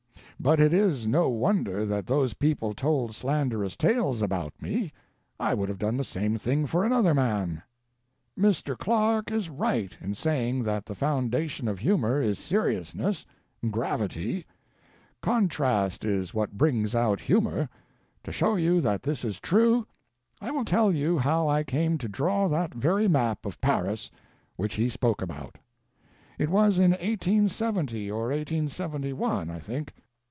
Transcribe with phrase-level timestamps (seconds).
[0.39, 4.91] But it is no wonder that those people told slanderous tales about me;
[5.39, 7.61] I would have done the same thing for another man.
[8.35, 8.75] "Mr.
[8.75, 13.23] Clarke is right in saying that the foundation of humor is seriousness,
[13.69, 14.47] gravity.
[15.21, 17.69] Contrast is what brings out humor.
[18.23, 19.85] To show you that this is true,
[20.41, 24.09] I will tell you how I came to draw that very map of Paris
[24.55, 25.59] which he spoke about.
[26.39, 29.93] It was in 1870 or 1871, I think.